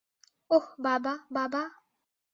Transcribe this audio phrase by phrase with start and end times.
[0.51, 1.61] ওহ, বাবা, বাবা!